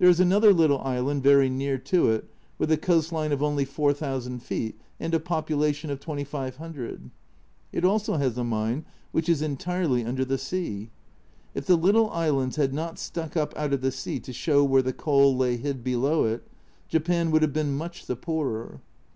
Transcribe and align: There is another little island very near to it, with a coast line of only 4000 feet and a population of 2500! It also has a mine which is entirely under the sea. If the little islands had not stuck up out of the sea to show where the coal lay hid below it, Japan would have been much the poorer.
There 0.00 0.08
is 0.08 0.18
another 0.18 0.52
little 0.52 0.80
island 0.80 1.22
very 1.22 1.48
near 1.48 1.78
to 1.78 2.10
it, 2.10 2.28
with 2.58 2.72
a 2.72 2.76
coast 2.76 3.12
line 3.12 3.30
of 3.30 3.40
only 3.40 3.64
4000 3.64 4.42
feet 4.42 4.76
and 4.98 5.14
a 5.14 5.20
population 5.20 5.90
of 5.90 6.00
2500! 6.00 7.12
It 7.72 7.84
also 7.84 8.16
has 8.16 8.36
a 8.36 8.42
mine 8.42 8.84
which 9.12 9.28
is 9.28 9.42
entirely 9.42 10.04
under 10.04 10.24
the 10.24 10.38
sea. 10.38 10.90
If 11.54 11.66
the 11.66 11.76
little 11.76 12.10
islands 12.10 12.56
had 12.56 12.74
not 12.74 12.98
stuck 12.98 13.36
up 13.36 13.56
out 13.56 13.72
of 13.72 13.80
the 13.80 13.92
sea 13.92 14.18
to 14.18 14.32
show 14.32 14.64
where 14.64 14.82
the 14.82 14.92
coal 14.92 15.36
lay 15.36 15.56
hid 15.56 15.84
below 15.84 16.24
it, 16.24 16.42
Japan 16.88 17.30
would 17.30 17.42
have 17.42 17.52
been 17.52 17.76
much 17.76 18.06
the 18.06 18.16
poorer. 18.16 18.80